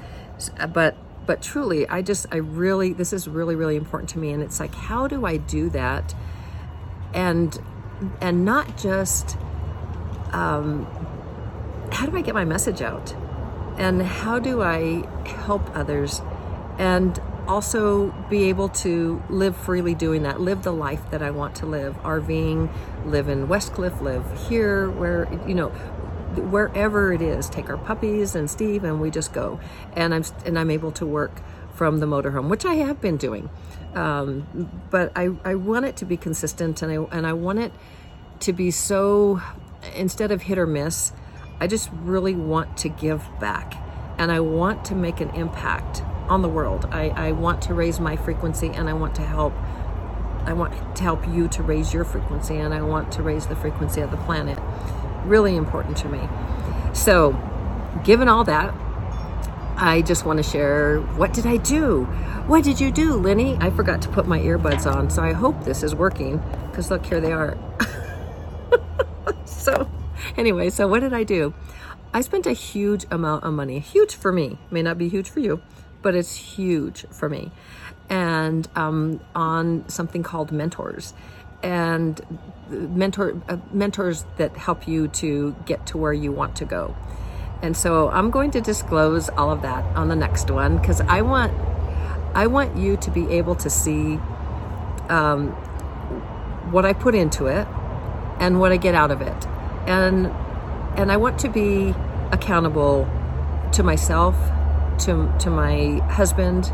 But 0.74 0.96
but 1.24 1.40
truly, 1.40 1.88
I 1.88 2.02
just 2.02 2.26
I 2.32 2.38
really 2.38 2.92
this 2.92 3.12
is 3.12 3.26
really 3.26 3.54
really 3.54 3.76
important 3.76 4.10
to 4.10 4.18
me. 4.18 4.32
And 4.32 4.42
it's 4.42 4.60
like, 4.60 4.74
how 4.74 5.06
do 5.06 5.24
I 5.24 5.38
do 5.38 5.70
that? 5.70 6.14
And 7.14 7.58
and 8.20 8.44
not 8.44 8.76
just 8.76 9.36
um, 10.32 10.86
how 11.90 12.06
do 12.06 12.16
I 12.16 12.22
get 12.22 12.34
my 12.34 12.44
message 12.44 12.82
out? 12.82 13.14
And 13.78 14.02
how 14.02 14.38
do 14.38 14.62
I 14.62 15.06
help 15.26 15.74
others? 15.74 16.22
And 16.78 17.18
also 17.48 18.10
be 18.28 18.44
able 18.44 18.68
to 18.68 19.22
live 19.28 19.56
freely 19.56 19.94
doing 19.94 20.24
that 20.24 20.40
live 20.40 20.64
the 20.64 20.72
life 20.72 21.08
that 21.12 21.22
I 21.22 21.30
want 21.30 21.54
to 21.56 21.66
live 21.66 21.94
RVing 22.02 22.68
live 23.06 23.28
in 23.28 23.46
Westcliffe 23.46 24.00
live 24.00 24.48
here 24.48 24.90
where 24.90 25.28
you 25.46 25.54
know 25.54 25.72
wherever 26.36 27.12
it 27.12 27.22
is. 27.22 27.48
Take 27.48 27.68
our 27.70 27.76
puppies 27.76 28.34
and 28.34 28.50
Steve 28.50 28.84
and 28.84 29.00
we 29.00 29.10
just 29.10 29.32
go. 29.32 29.60
And 29.94 30.14
I'm 30.14 30.24
and 30.44 30.58
I'm 30.58 30.70
able 30.70 30.92
to 30.92 31.06
work 31.06 31.40
from 31.76 32.00
the 32.00 32.06
motorhome 32.06 32.48
which 32.48 32.64
I 32.64 32.74
have 32.74 33.00
been 33.00 33.16
doing 33.16 33.48
um, 33.96 34.70
but 34.90 35.10
I, 35.16 35.30
I 35.42 35.54
want 35.54 35.86
it 35.86 35.96
to 35.96 36.04
be 36.04 36.18
consistent 36.18 36.82
and 36.82 36.92
I, 36.92 37.16
and 37.16 37.26
I 37.26 37.32
want 37.32 37.58
it 37.60 37.72
to 38.40 38.52
be 38.52 38.70
so, 38.70 39.40
instead 39.94 40.30
of 40.30 40.42
hit 40.42 40.58
or 40.58 40.66
miss, 40.66 41.12
I 41.60 41.66
just 41.66 41.88
really 42.02 42.34
want 42.34 42.76
to 42.78 42.90
give 42.90 43.26
back 43.40 43.74
and 44.18 44.30
I 44.30 44.40
want 44.40 44.84
to 44.86 44.94
make 44.94 45.20
an 45.20 45.30
impact 45.30 46.02
on 46.28 46.42
the 46.42 46.48
world. 46.48 46.86
I, 46.90 47.08
I 47.08 47.32
want 47.32 47.62
to 47.62 47.74
raise 47.74 47.98
my 47.98 48.16
frequency 48.16 48.68
and 48.68 48.90
I 48.90 48.92
want 48.92 49.14
to 49.14 49.22
help. 49.22 49.54
I 50.44 50.52
want 50.52 50.96
to 50.96 51.02
help 51.02 51.26
you 51.26 51.48
to 51.48 51.62
raise 51.62 51.94
your 51.94 52.04
frequency 52.04 52.56
and 52.56 52.74
I 52.74 52.82
want 52.82 53.10
to 53.12 53.22
raise 53.22 53.46
the 53.46 53.56
frequency 53.56 54.02
of 54.02 54.10
the 54.10 54.16
planet. 54.18 54.58
Really 55.24 55.56
important 55.56 55.96
to 55.98 56.08
me. 56.08 56.28
So, 56.92 57.32
given 58.04 58.28
all 58.28 58.44
that, 58.44 58.74
I 59.78 60.00
just 60.00 60.24
want 60.24 60.38
to 60.38 60.42
share 60.42 61.00
what 61.00 61.34
did 61.34 61.44
I 61.44 61.58
do? 61.58 62.04
What 62.46 62.64
did 62.64 62.80
you 62.80 62.90
do, 62.90 63.14
Lenny? 63.14 63.58
I 63.60 63.68
forgot 63.68 64.00
to 64.02 64.08
put 64.08 64.26
my 64.26 64.38
earbuds 64.38 64.90
on, 64.90 65.10
so 65.10 65.22
I 65.22 65.34
hope 65.34 65.64
this 65.64 65.82
is 65.82 65.94
working 65.94 66.42
because 66.70 66.90
look, 66.90 67.04
here 67.04 67.20
they 67.20 67.32
are. 67.32 67.58
so, 69.44 69.90
anyway, 70.36 70.70
so 70.70 70.88
what 70.88 71.00
did 71.00 71.12
I 71.12 71.24
do? 71.24 71.52
I 72.14 72.22
spent 72.22 72.46
a 72.46 72.54
huge 72.54 73.04
amount 73.10 73.44
of 73.44 73.52
money, 73.52 73.78
huge 73.78 74.14
for 74.14 74.32
me, 74.32 74.58
may 74.70 74.80
not 74.80 74.96
be 74.96 75.10
huge 75.10 75.28
for 75.28 75.40
you, 75.40 75.60
but 76.00 76.14
it's 76.14 76.34
huge 76.34 77.04
for 77.10 77.28
me, 77.28 77.50
and 78.08 78.66
um, 78.76 79.20
on 79.34 79.86
something 79.90 80.22
called 80.22 80.52
mentors 80.52 81.12
and 81.62 82.24
mentor 82.70 83.42
uh, 83.50 83.58
mentors 83.72 84.24
that 84.38 84.56
help 84.56 84.88
you 84.88 85.08
to 85.08 85.54
get 85.66 85.84
to 85.86 85.98
where 85.98 86.14
you 86.14 86.32
want 86.32 86.56
to 86.56 86.64
go. 86.64 86.96
And 87.62 87.76
so 87.76 88.10
I'm 88.10 88.30
going 88.30 88.50
to 88.52 88.60
disclose 88.60 89.28
all 89.30 89.50
of 89.50 89.62
that 89.62 89.84
on 89.96 90.08
the 90.08 90.16
next 90.16 90.50
one 90.50 90.78
because 90.78 91.00
I 91.00 91.22
want 91.22 91.52
I 92.34 92.48
want 92.48 92.76
you 92.76 92.98
to 92.98 93.10
be 93.10 93.30
able 93.30 93.54
to 93.56 93.70
see 93.70 94.18
um, 95.08 95.48
what 96.70 96.84
I 96.84 96.92
put 96.92 97.14
into 97.14 97.46
it 97.46 97.66
and 98.38 98.60
what 98.60 98.72
I 98.72 98.76
get 98.76 98.94
out 98.94 99.10
of 99.10 99.22
it, 99.22 99.46
and 99.86 100.26
and 100.98 101.10
I 101.10 101.16
want 101.16 101.38
to 101.40 101.48
be 101.48 101.94
accountable 102.30 103.08
to 103.72 103.82
myself, 103.82 104.36
to 105.00 105.32
to 105.38 105.48
my 105.48 105.98
husband, 106.10 106.66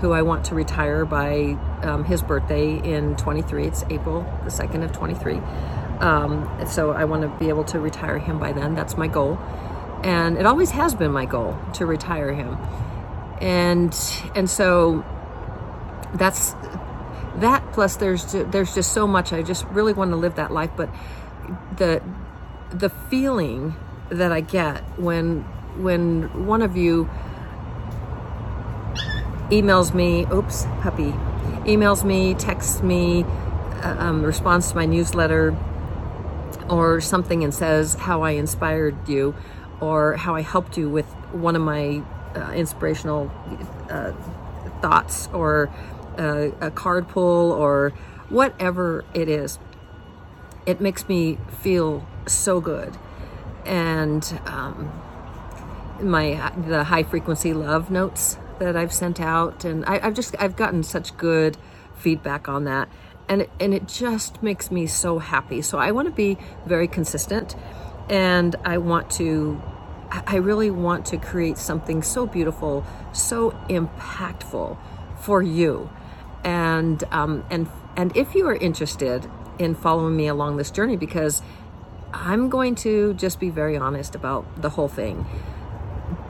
who 0.00 0.12
I 0.12 0.22
want 0.22 0.46
to 0.46 0.54
retire 0.54 1.04
by 1.04 1.58
um, 1.82 2.04
his 2.04 2.22
birthday 2.22 2.78
in 2.78 3.14
23. 3.16 3.66
It's 3.66 3.84
April 3.90 4.24
the 4.44 4.50
second 4.50 4.84
of 4.84 4.92
23. 4.92 5.34
Um, 6.00 6.50
so 6.66 6.92
I 6.92 7.04
want 7.04 7.22
to 7.22 7.28
be 7.38 7.50
able 7.50 7.64
to 7.64 7.78
retire 7.78 8.18
him 8.18 8.38
by 8.38 8.52
then. 8.52 8.74
That's 8.74 8.96
my 8.96 9.06
goal 9.06 9.38
and 10.02 10.38
it 10.38 10.46
always 10.46 10.70
has 10.70 10.94
been 10.94 11.12
my 11.12 11.26
goal 11.26 11.58
to 11.74 11.86
retire 11.86 12.32
him. 12.32 12.56
And 13.40 13.96
and 14.34 14.48
so 14.48 15.04
that's 16.14 16.54
that 17.36 17.72
plus 17.72 17.96
there's 17.96 18.32
there's 18.32 18.74
just 18.74 18.92
so 18.92 19.06
much. 19.06 19.32
I 19.32 19.42
just 19.42 19.64
really 19.66 19.92
want 19.92 20.10
to 20.10 20.16
live 20.16 20.36
that 20.36 20.52
life 20.52 20.70
but 20.76 20.90
the 21.76 22.02
the 22.70 22.88
feeling 22.88 23.74
that 24.10 24.32
i 24.32 24.40
get 24.40 24.82
when 24.98 25.40
when 25.82 26.46
one 26.46 26.62
of 26.62 26.76
you 26.76 27.08
emails 29.50 29.92
me 29.94 30.26
oops 30.32 30.64
puppy 30.80 31.12
emails 31.64 32.04
me 32.04 32.34
texts 32.34 32.82
me 32.82 33.24
uh, 33.82 33.96
um, 33.98 34.22
responds 34.22 34.70
to 34.70 34.76
my 34.76 34.86
newsletter 34.86 35.56
or 36.68 37.00
something 37.00 37.42
and 37.42 37.52
says 37.52 37.94
how 37.94 38.22
i 38.22 38.32
inspired 38.32 39.08
you 39.08 39.34
or 39.80 40.16
how 40.16 40.34
I 40.34 40.42
helped 40.42 40.76
you 40.76 40.88
with 40.88 41.06
one 41.32 41.56
of 41.56 41.62
my 41.62 42.02
uh, 42.34 42.52
inspirational 42.52 43.30
uh, 43.88 44.12
thoughts 44.80 45.28
or 45.32 45.70
uh, 46.18 46.50
a 46.60 46.70
card 46.70 47.08
pull 47.08 47.52
or 47.52 47.90
whatever 48.28 49.04
it 49.14 49.28
is. 49.28 49.58
It 50.66 50.80
makes 50.80 51.08
me 51.08 51.38
feel 51.62 52.06
so 52.26 52.60
good. 52.60 52.96
And 53.64 54.40
um, 54.46 54.92
my 56.00 56.52
the 56.66 56.84
high 56.84 57.02
frequency 57.02 57.52
love 57.52 57.90
notes 57.90 58.38
that 58.58 58.76
I've 58.76 58.92
sent 58.92 59.20
out, 59.20 59.64
and 59.64 59.84
I, 59.86 60.00
I've 60.06 60.14
just 60.14 60.34
I've 60.38 60.56
gotten 60.56 60.82
such 60.82 61.16
good 61.16 61.56
feedback 61.96 62.48
on 62.48 62.64
that, 62.64 62.88
and 63.28 63.42
it, 63.42 63.50
and 63.58 63.74
it 63.74 63.86
just 63.86 64.42
makes 64.42 64.70
me 64.70 64.86
so 64.86 65.18
happy. 65.18 65.62
So 65.62 65.78
I 65.78 65.92
want 65.92 66.06
to 66.08 66.14
be 66.14 66.38
very 66.66 66.88
consistent 66.88 67.54
and 68.10 68.56
I 68.64 68.76
want 68.78 69.10
to 69.12 69.62
I 70.12 70.36
really 70.36 70.70
want 70.70 71.06
to 71.06 71.16
create 71.16 71.56
something 71.56 72.02
so 72.02 72.26
beautiful, 72.26 72.84
so 73.12 73.52
impactful 73.68 74.76
for 75.20 75.40
you. 75.40 75.88
And 76.42 77.02
um, 77.12 77.44
and 77.48 77.68
and 77.96 78.16
if 78.16 78.34
you 78.34 78.48
are 78.48 78.56
interested 78.56 79.30
in 79.60 79.76
following 79.76 80.16
me 80.16 80.26
along 80.26 80.56
this 80.56 80.72
journey, 80.72 80.96
because 80.96 81.42
I'm 82.12 82.48
going 82.48 82.74
to 82.76 83.14
just 83.14 83.38
be 83.38 83.50
very 83.50 83.76
honest 83.76 84.16
about 84.16 84.60
the 84.60 84.70
whole 84.70 84.88
thing. 84.88 85.24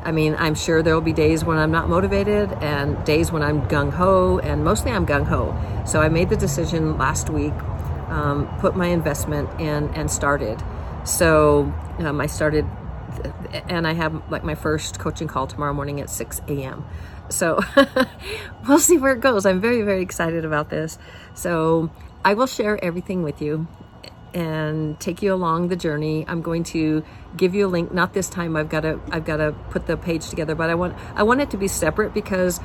I 0.03 0.13
mean, 0.13 0.35
I'm 0.39 0.55
sure 0.55 0.83
there 0.83 0.95
will 0.95 1.01
be 1.01 1.15
days 1.15 1.43
when 1.45 1.57
I'm 1.57 1.71
not 1.71 1.89
motivated 1.89 2.53
and 2.61 3.03
days 3.07 3.33
when 3.33 3.43
I'm 3.43 3.63
gung 3.63 3.93
ho, 3.93 4.39
and 4.41 4.63
mostly 4.63 4.91
I'm 4.91 5.07
gung 5.07 5.25
ho. 5.25 5.57
So 5.87 6.01
I 6.03 6.11
made 6.11 6.29
the 6.29 6.37
decision 6.37 6.99
last 6.99 7.31
week, 7.31 7.55
um, 8.09 8.47
put 8.61 8.77
my 8.77 8.89
investment 8.89 9.49
in, 9.59 9.89
and 9.95 10.11
started. 10.11 10.63
So 11.05 11.73
um, 11.99 12.21
I 12.21 12.27
started, 12.27 12.67
and 13.69 13.87
I 13.87 13.95
have 13.95 14.31
like 14.31 14.45
my 14.45 14.55
first 14.55 14.99
coaching 14.99 15.29
call 15.29 15.47
tomorrow 15.47 15.73
morning 15.73 16.01
at 16.01 16.11
6 16.11 16.41
a.m. 16.49 16.85
So 17.29 17.61
we'll 18.69 18.79
see 18.79 18.99
where 18.99 19.13
it 19.13 19.21
goes. 19.21 19.47
I'm 19.47 19.61
very, 19.61 19.83
very 19.83 20.03
excited 20.03 20.45
about 20.45 20.71
this. 20.71 20.99
So 21.35 21.91
I 22.25 22.35
will 22.35 22.47
share 22.47 22.83
everything 22.85 23.23
with 23.23 23.41
you 23.41 23.67
and 24.35 24.99
take 25.01 25.23
you 25.23 25.35
along 25.35 25.69
the 25.69 25.77
journey. 25.77 26.25
I'm 26.29 26.43
going 26.43 26.65
to 26.65 27.05
give 27.37 27.55
you 27.55 27.67
a 27.67 27.69
link. 27.69 27.93
Not 27.93 28.13
this 28.13 28.29
time. 28.29 28.57
I've 28.57 28.69
got 28.69 28.81
to 28.81 29.01
I've 29.11 29.25
got 29.25 29.39
to 29.39 29.53
put 29.71 29.87
the 29.87 29.97
page 29.97 30.29
together, 30.29 30.55
but 30.55 30.71
I 30.71 30.75
want 30.75 30.97
I 31.15 31.23
want 31.23 31.41
it 31.41 31.51
to 31.51 31.57
be 31.57 31.69
separate 31.69 32.15
because 32.15 32.61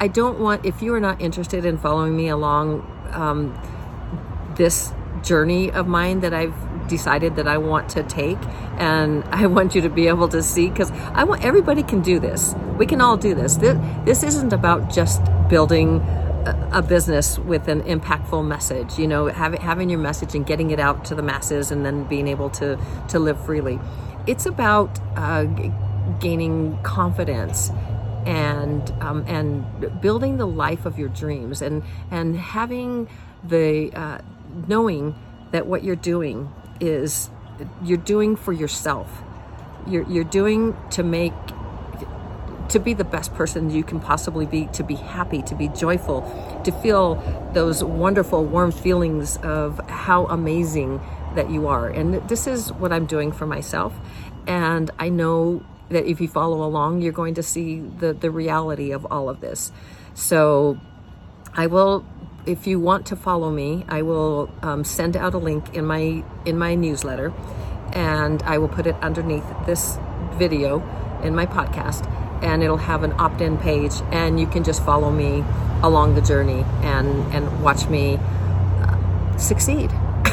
I 0.00 0.08
don't 0.08 0.40
want 0.40 0.64
if 0.64 0.82
you 0.82 0.94
are 0.94 1.00
not 1.00 1.20
interested 1.20 1.64
in 1.64 1.78
following 1.78 2.16
me 2.16 2.28
along 2.28 2.90
um, 3.12 3.54
this 4.56 4.92
journey 5.24 5.70
of 5.72 5.86
mine 5.86 6.20
that 6.20 6.32
I've 6.32 6.54
decided 6.88 7.36
that 7.36 7.48
I 7.48 7.58
want 7.58 7.88
to 7.90 8.02
take 8.02 8.38
and 8.78 9.24
I 9.30 9.46
want 9.46 9.74
you 9.74 9.80
to 9.82 9.88
be 9.88 10.08
able 10.08 10.28
to 10.28 10.42
see 10.42 10.68
because 10.68 10.90
I 10.90 11.24
want 11.24 11.44
everybody 11.44 11.82
can 11.82 12.02
do 12.02 12.20
this. 12.20 12.54
We 12.78 12.86
can 12.86 13.00
all 13.00 13.16
do 13.16 13.34
this. 13.34 13.56
This, 13.56 13.78
this 14.04 14.22
isn't 14.22 14.52
about 14.52 14.90
just 14.90 15.22
building 15.48 16.00
a, 16.46 16.82
business 16.82 17.38
with 17.38 17.68
an 17.68 17.82
impactful 17.82 18.46
message, 18.46 18.98
you 18.98 19.06
know, 19.06 19.26
having 19.28 19.60
having 19.60 19.88
your 19.88 19.98
message 19.98 20.34
and 20.34 20.44
getting 20.44 20.70
it 20.70 20.78
out 20.78 21.04
to 21.06 21.14
the 21.14 21.22
masses 21.22 21.70
and 21.70 21.86
then 21.86 22.04
being 22.04 22.28
able 22.28 22.50
to 22.50 22.78
to 23.08 23.18
live 23.18 23.42
freely. 23.44 23.80
It's 24.26 24.46
about 24.46 24.98
uh, 25.16 25.44
gaining 26.20 26.78
confidence 26.82 27.70
and 28.26 28.90
um, 29.00 29.24
and 29.26 30.00
building 30.00 30.36
the 30.36 30.46
life 30.46 30.86
of 30.86 30.98
your 30.98 31.08
dreams 31.08 31.62
and 31.62 31.82
and 32.10 32.36
having 32.36 33.08
the 33.42 33.90
uh, 33.94 34.18
knowing 34.68 35.14
that 35.52 35.66
what 35.66 35.84
you're 35.84 35.96
doing 35.96 36.52
is 36.80 37.30
you're 37.82 37.98
doing 37.98 38.36
for 38.36 38.52
yourself. 38.52 39.22
You're 39.86 40.08
you're 40.08 40.24
doing 40.24 40.76
to 40.90 41.02
make 41.02 41.32
to 42.68 42.78
be 42.78 42.94
the 42.94 43.04
best 43.04 43.34
person 43.34 43.70
you 43.70 43.84
can 43.84 44.00
possibly 44.00 44.46
be, 44.46 44.66
to 44.72 44.82
be 44.82 44.94
happy, 44.94 45.42
to 45.42 45.54
be 45.54 45.68
joyful, 45.68 46.22
to 46.64 46.72
feel 46.72 47.16
those 47.52 47.84
wonderful, 47.84 48.44
warm 48.44 48.72
feelings 48.72 49.36
of 49.38 49.78
how 49.88 50.26
amazing 50.26 51.00
that 51.34 51.50
you 51.50 51.66
are. 51.66 51.88
And 51.88 52.26
this 52.28 52.46
is 52.46 52.72
what 52.72 52.92
I'm 52.92 53.06
doing 53.06 53.32
for 53.32 53.46
myself. 53.46 53.94
And 54.46 54.90
I 54.98 55.08
know 55.08 55.64
that 55.90 56.06
if 56.06 56.20
you 56.20 56.28
follow 56.28 56.64
along, 56.64 57.02
you're 57.02 57.12
going 57.12 57.34
to 57.34 57.42
see 57.42 57.80
the, 57.80 58.12
the 58.12 58.30
reality 58.30 58.92
of 58.92 59.06
all 59.10 59.28
of 59.28 59.40
this. 59.40 59.70
So 60.14 60.78
I 61.54 61.66
will 61.66 62.04
if 62.46 62.66
you 62.66 62.78
want 62.78 63.06
to 63.06 63.16
follow 63.16 63.50
me, 63.50 63.84
I 63.88 64.02
will 64.02 64.50
um, 64.62 64.84
send 64.84 65.16
out 65.16 65.34
a 65.34 65.38
link 65.38 65.74
in 65.74 65.86
my 65.86 66.24
in 66.44 66.58
my 66.58 66.74
newsletter, 66.74 67.32
and 67.92 68.42
I 68.42 68.58
will 68.58 68.68
put 68.68 68.86
it 68.86 68.96
underneath 69.02 69.44
this 69.66 69.98
video 70.34 70.80
in 71.22 71.34
my 71.34 71.46
podcast, 71.46 72.06
and 72.42 72.62
it'll 72.62 72.76
have 72.76 73.02
an 73.02 73.12
opt-in 73.18 73.56
page, 73.58 73.94
and 74.12 74.38
you 74.38 74.46
can 74.46 74.64
just 74.64 74.84
follow 74.84 75.10
me 75.10 75.44
along 75.82 76.14
the 76.14 76.20
journey 76.20 76.64
and 76.82 77.08
and 77.34 77.62
watch 77.62 77.88
me 77.88 78.16
uh, 78.16 79.38
succeed. 79.38 79.90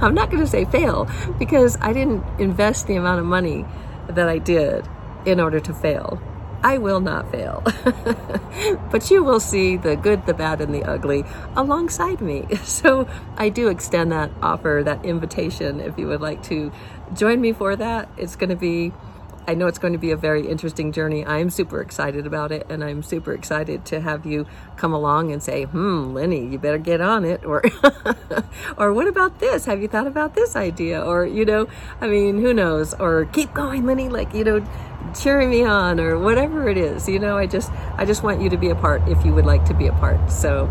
I'm 0.00 0.14
not 0.14 0.30
going 0.30 0.42
to 0.42 0.46
say 0.46 0.64
fail 0.64 1.08
because 1.38 1.76
I 1.80 1.92
didn't 1.92 2.24
invest 2.40 2.86
the 2.86 2.96
amount 2.96 3.20
of 3.20 3.26
money 3.26 3.64
that 4.08 4.28
I 4.28 4.38
did 4.38 4.88
in 5.24 5.38
order 5.38 5.60
to 5.60 5.74
fail. 5.74 6.20
I 6.62 6.78
will 6.78 7.00
not 7.00 7.30
fail. 7.30 7.62
but 8.90 9.10
you 9.10 9.22
will 9.22 9.40
see 9.40 9.76
the 9.76 9.96
good, 9.96 10.26
the 10.26 10.34
bad, 10.34 10.60
and 10.60 10.74
the 10.74 10.84
ugly 10.84 11.24
alongside 11.56 12.20
me. 12.20 12.46
So 12.64 13.08
I 13.36 13.48
do 13.48 13.68
extend 13.68 14.12
that 14.12 14.30
offer, 14.42 14.82
that 14.84 15.04
invitation, 15.04 15.80
if 15.80 15.98
you 15.98 16.06
would 16.08 16.20
like 16.20 16.42
to 16.44 16.70
join 17.14 17.40
me 17.40 17.52
for 17.52 17.74
that. 17.76 18.08
It's 18.16 18.36
going 18.36 18.50
to 18.50 18.56
be, 18.56 18.92
I 19.48 19.54
know 19.54 19.66
it's 19.66 19.78
going 19.78 19.94
to 19.94 19.98
be 19.98 20.10
a 20.10 20.16
very 20.16 20.46
interesting 20.46 20.92
journey. 20.92 21.24
I'm 21.24 21.48
super 21.48 21.80
excited 21.80 22.26
about 22.26 22.52
it, 22.52 22.66
and 22.68 22.84
I'm 22.84 23.02
super 23.02 23.32
excited 23.32 23.86
to 23.86 23.98
have 23.98 24.26
you 24.26 24.46
come 24.76 24.92
along 24.92 25.32
and 25.32 25.42
say, 25.42 25.64
hmm, 25.64 26.12
Lenny, 26.12 26.46
you 26.46 26.58
better 26.58 26.76
get 26.76 27.00
on 27.00 27.24
it. 27.24 27.46
Or, 27.46 27.62
or 28.76 28.92
what 28.92 29.08
about 29.08 29.38
this? 29.38 29.64
Have 29.64 29.80
you 29.80 29.88
thought 29.88 30.06
about 30.06 30.34
this 30.34 30.54
idea? 30.54 31.02
Or, 31.02 31.24
you 31.24 31.46
know, 31.46 31.66
I 31.98 32.08
mean, 32.08 32.42
who 32.42 32.52
knows? 32.52 32.92
Or 32.92 33.24
keep 33.24 33.54
going, 33.54 33.86
Lenny, 33.86 34.10
like, 34.10 34.34
you 34.34 34.44
know, 34.44 34.62
cheering 35.18 35.48
me 35.48 35.64
on 35.64 35.98
or 35.98 36.18
whatever 36.18 36.68
it 36.68 36.76
is 36.76 37.08
you 37.08 37.18
know 37.18 37.38
i 37.38 37.46
just 37.46 37.70
i 37.96 38.04
just 38.04 38.22
want 38.22 38.42
you 38.42 38.50
to 38.50 38.58
be 38.58 38.68
a 38.68 38.74
part 38.74 39.00
if 39.08 39.24
you 39.24 39.32
would 39.32 39.46
like 39.46 39.64
to 39.64 39.72
be 39.72 39.86
a 39.86 39.92
part 39.92 40.30
so 40.30 40.66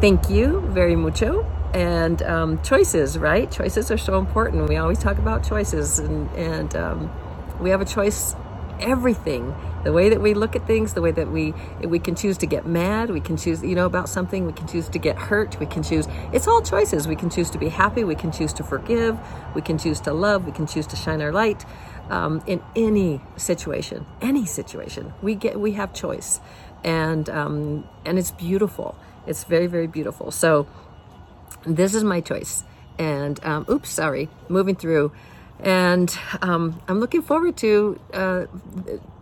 thank 0.00 0.30
you 0.30 0.60
very 0.68 0.96
mucho 0.96 1.44
and 1.74 2.22
um, 2.22 2.62
choices 2.62 3.18
right 3.18 3.50
choices 3.50 3.90
are 3.90 3.98
so 3.98 4.16
important 4.16 4.68
we 4.68 4.76
always 4.76 4.98
talk 4.98 5.18
about 5.18 5.46
choices 5.46 5.98
and 5.98 6.30
and 6.30 6.76
um, 6.76 7.10
we 7.60 7.70
have 7.70 7.80
a 7.80 7.84
choice 7.84 8.34
everything 8.80 9.54
the 9.82 9.92
way 9.92 10.08
that 10.08 10.20
we 10.20 10.34
look 10.34 10.54
at 10.54 10.64
things 10.64 10.94
the 10.94 11.00
way 11.00 11.10
that 11.10 11.28
we 11.32 11.52
we 11.80 11.98
can 11.98 12.14
choose 12.14 12.38
to 12.38 12.46
get 12.46 12.64
mad 12.64 13.10
we 13.10 13.20
can 13.20 13.36
choose 13.36 13.60
you 13.62 13.74
know 13.74 13.86
about 13.86 14.08
something 14.08 14.46
we 14.46 14.52
can 14.52 14.68
choose 14.68 14.88
to 14.88 14.98
get 15.00 15.16
hurt 15.16 15.58
we 15.58 15.66
can 15.66 15.82
choose 15.82 16.06
it's 16.32 16.46
all 16.46 16.62
choices 16.62 17.08
we 17.08 17.16
can 17.16 17.28
choose 17.28 17.50
to 17.50 17.58
be 17.58 17.68
happy 17.68 18.04
we 18.04 18.14
can 18.14 18.30
choose 18.30 18.52
to 18.52 18.62
forgive 18.62 19.18
we 19.56 19.60
can 19.60 19.76
choose 19.78 20.00
to 20.00 20.12
love 20.12 20.46
we 20.46 20.52
can 20.52 20.64
choose 20.64 20.86
to 20.86 20.94
shine 20.94 21.20
our 21.20 21.32
light 21.32 21.64
um, 22.10 22.42
in 22.46 22.62
any 22.74 23.20
situation, 23.36 24.06
any 24.20 24.46
situation. 24.46 25.12
We 25.22 25.34
get 25.34 25.58
we 25.58 25.72
have 25.72 25.92
choice, 25.92 26.40
and 26.84 27.28
um, 27.28 27.88
and 28.04 28.18
it's 28.18 28.30
beautiful. 28.30 28.96
It's 29.26 29.44
very 29.44 29.66
very 29.66 29.86
beautiful. 29.86 30.30
So 30.30 30.66
this 31.66 31.94
is 31.94 32.04
my 32.04 32.20
choice. 32.20 32.64
And 32.98 33.42
um, 33.44 33.64
oops, 33.70 33.90
sorry, 33.90 34.28
moving 34.48 34.74
through, 34.74 35.12
and 35.60 36.16
um, 36.42 36.80
I'm 36.88 37.00
looking 37.00 37.22
forward 37.22 37.56
to 37.58 37.98
uh, 38.12 38.46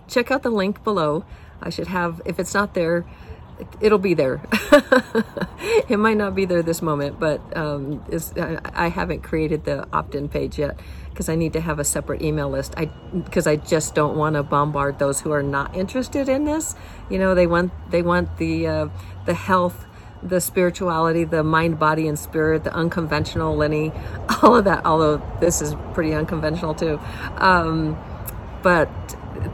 check 0.09 0.31
out 0.31 0.43
the 0.43 0.51
link 0.51 0.85
below. 0.85 1.25
I 1.61 1.71
should 1.71 1.89
have 1.89 2.21
if 2.25 2.39
it's 2.39 2.55
not 2.55 2.75
there 2.75 3.07
it'll 3.81 3.99
be 3.99 4.15
there. 4.15 4.41
it 5.89 5.99
might 5.99 6.17
not 6.17 6.35
be 6.35 6.45
there 6.45 6.63
this 6.63 6.83
moment, 6.83 7.19
but 7.19 7.41
um, 7.57 8.05
I 8.75 8.89
haven't 8.89 9.23
created 9.23 9.65
the 9.65 9.87
opt-in 9.93 10.29
page 10.29 10.59
yet 10.59 10.79
because 11.11 11.29
I 11.29 11.35
need 11.35 11.53
to 11.55 11.61
have 11.61 11.79
a 11.79 11.85
separate 11.85 12.23
email 12.23 12.51
list. 12.51 12.75
I 12.77 12.87
because 13.13 13.47
I 13.47 13.57
just 13.57 13.95
don't 13.95 14.17
want 14.17 14.37
to 14.37 14.43
bombard 14.43 14.99
those 14.99 15.21
who 15.21 15.33
are 15.33 15.43
not 15.43 15.75
interested 15.75 16.29
in 16.29 16.45
this. 16.45 16.75
You 17.09 17.19
know, 17.19 17.35
they 17.35 17.47
want 17.47 17.73
they 17.91 18.03
want 18.03 18.37
the 18.37 18.67
uh, 18.67 18.89
the 19.25 19.35
health, 19.35 19.87
the 20.23 20.41
spirituality, 20.41 21.25
the 21.25 21.43
mind, 21.43 21.79
body, 21.79 22.09
and 22.09 22.19
spirit, 22.19 22.65
the 22.65 22.75
unconventional 22.75 23.57
Lenny, 23.57 23.93
all 24.43 24.57
of 24.57 24.65
that. 24.65 24.85
Although 24.85 25.23
this 25.41 25.63
is 25.63 25.75
pretty 25.95 26.15
unconventional 26.15 26.75
too, 26.75 27.01
um, 27.37 27.99
but 28.63 28.89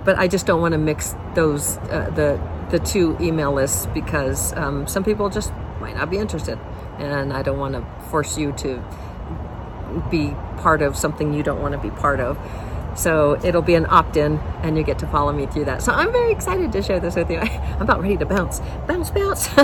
but 0.05 0.19
I 0.19 0.29
just 0.29 0.47
don't 0.47 0.61
want 0.61 0.73
to 0.73 0.79
mix 0.79 1.15
those 1.35 1.79
uh, 1.79 2.11
the 2.15 2.41
the 2.71 2.79
two 2.79 3.17
email 3.21 3.53
lists 3.53 3.87
because 3.87 4.53
um, 4.55 4.87
some 4.87 5.05
people 5.05 5.29
just 5.29 5.53
might 5.81 5.95
not 5.97 6.11
be 6.11 6.19
interested, 6.19 6.59
and 6.99 7.33
I 7.33 7.43
don't 7.43 7.59
want 7.59 7.75
to 7.75 7.85
force 8.09 8.39
you 8.39 8.53
to 8.53 8.83
be 10.11 10.35
part 10.59 10.81
of 10.81 10.97
something 10.97 11.35
you 11.35 11.43
don't 11.43 11.61
want 11.61 11.73
to 11.73 11.79
be 11.79 11.91
part 11.91 12.21
of. 12.21 12.39
So 12.95 13.39
it'll 13.45 13.63
be 13.63 13.75
an 13.75 13.87
opt 13.87 14.17
in, 14.17 14.39
and 14.63 14.77
you 14.77 14.83
get 14.83 14.99
to 15.01 15.07
follow 15.07 15.33
me 15.33 15.47
through 15.47 15.67
that. 15.67 15.83
So 15.83 15.93
I'm 15.93 16.13
very 16.13 16.33
excited 16.33 16.73
to 16.73 16.83
share 16.83 17.01
this 17.01 17.17
with 17.17 17.31
you. 17.31 17.39
I, 17.43 17.47
am 17.47 17.83
about 17.83 18.01
ready 18.01 18.17
to 18.19 18.27
bounce. 18.27 18.61
Bounce, 18.87 19.11
bounce. 19.11 19.49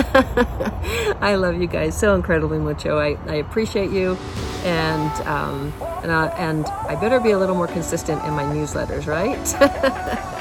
I 1.21 1.35
love 1.35 1.59
you 1.61 1.67
guys 1.67 1.97
so 1.97 2.15
incredibly 2.15 2.59
mucho. 2.59 2.97
I, 2.97 3.17
I 3.27 3.35
appreciate 3.35 3.91
you, 3.91 4.17
and, 4.63 5.27
um, 5.27 5.73
and, 6.03 6.11
uh, 6.11 6.33
and 6.37 6.65
I 6.65 6.95
better 6.95 7.19
be 7.19 7.31
a 7.31 7.39
little 7.39 7.55
more 7.55 7.67
consistent 7.67 8.23
in 8.25 8.33
my 8.33 8.43
newsletters, 8.43 9.07
right? 9.07 9.37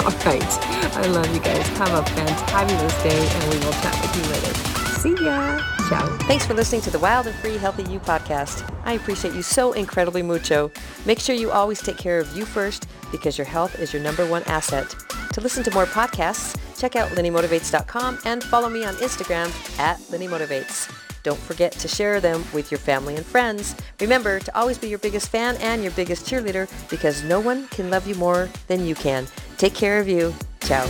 All 0.00 0.12
right. 0.24 0.42
I 0.96 1.06
love 1.08 1.32
you 1.34 1.40
guys. 1.40 1.66
Have 1.78 1.92
a 1.92 2.02
fantabulous 2.10 3.02
day, 3.02 3.28
and 3.28 3.52
we 3.52 3.64
will 3.64 3.72
chat 3.72 3.98
with 4.00 4.16
you 4.16 4.32
later. 4.32 4.69
See 5.00 5.14
ya. 5.14 5.58
Ciao. 5.88 6.06
Thanks 6.28 6.44
for 6.44 6.52
listening 6.52 6.82
to 6.82 6.90
the 6.90 6.98
Wild 6.98 7.26
and 7.26 7.34
Free 7.36 7.56
Healthy 7.56 7.90
You 7.90 7.98
podcast. 8.00 8.70
I 8.84 8.92
appreciate 8.92 9.32
you 9.32 9.40
so 9.40 9.72
incredibly 9.72 10.22
mucho. 10.22 10.70
Make 11.06 11.18
sure 11.18 11.34
you 11.34 11.50
always 11.50 11.80
take 11.80 11.96
care 11.96 12.18
of 12.18 12.36
you 12.36 12.44
first 12.44 12.86
because 13.10 13.38
your 13.38 13.46
health 13.46 13.78
is 13.78 13.94
your 13.94 14.02
number 14.02 14.26
one 14.26 14.42
asset. 14.42 14.94
To 15.32 15.40
listen 15.40 15.64
to 15.64 15.70
more 15.70 15.86
podcasts, 15.86 16.54
check 16.78 16.96
out 16.96 17.08
LennyMotivates.com 17.12 18.18
and 18.26 18.44
follow 18.44 18.68
me 18.68 18.84
on 18.84 18.94
Instagram 18.96 19.48
at 19.78 19.98
LennyMotivates. 20.10 20.94
Don't 21.22 21.40
forget 21.40 21.72
to 21.72 21.88
share 21.88 22.20
them 22.20 22.44
with 22.52 22.70
your 22.70 22.78
family 22.78 23.16
and 23.16 23.24
friends. 23.24 23.74
Remember 24.00 24.38
to 24.38 24.58
always 24.58 24.76
be 24.76 24.88
your 24.88 24.98
biggest 24.98 25.28
fan 25.30 25.56
and 25.62 25.82
your 25.82 25.92
biggest 25.92 26.26
cheerleader 26.26 26.70
because 26.90 27.24
no 27.24 27.40
one 27.40 27.68
can 27.68 27.88
love 27.88 28.06
you 28.06 28.16
more 28.16 28.50
than 28.66 28.84
you 28.84 28.94
can. 28.94 29.26
Take 29.56 29.74
care 29.74 29.98
of 29.98 30.08
you. 30.08 30.34
Ciao. 30.60 30.86